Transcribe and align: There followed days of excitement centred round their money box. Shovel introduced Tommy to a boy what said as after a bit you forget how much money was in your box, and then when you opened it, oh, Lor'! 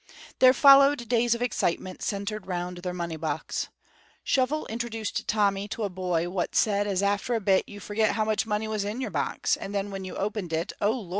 There 0.39 0.51
followed 0.51 1.07
days 1.07 1.35
of 1.35 1.43
excitement 1.43 2.01
centred 2.01 2.47
round 2.47 2.77
their 2.79 2.91
money 2.91 3.17
box. 3.17 3.67
Shovel 4.23 4.65
introduced 4.65 5.27
Tommy 5.27 5.67
to 5.67 5.83
a 5.83 5.89
boy 5.91 6.27
what 6.27 6.55
said 6.55 6.87
as 6.87 7.03
after 7.03 7.35
a 7.35 7.39
bit 7.39 7.69
you 7.69 7.79
forget 7.79 8.15
how 8.15 8.25
much 8.25 8.47
money 8.47 8.67
was 8.67 8.83
in 8.83 8.99
your 8.99 9.11
box, 9.11 9.55
and 9.55 9.75
then 9.75 9.91
when 9.91 10.03
you 10.03 10.15
opened 10.15 10.53
it, 10.53 10.73
oh, 10.81 10.89
Lor'! 10.93 11.09